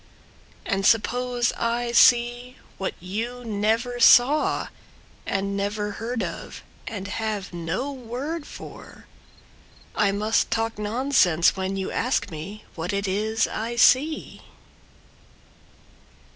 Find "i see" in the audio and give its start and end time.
1.53-2.57, 13.47-14.41